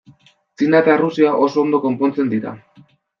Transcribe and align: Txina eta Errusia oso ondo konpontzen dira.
Txina 0.61 0.79
eta 0.83 0.95
Errusia 0.99 1.33
oso 1.47 1.65
ondo 1.65 1.81
konpontzen 1.83 2.33
dira. 2.33 2.55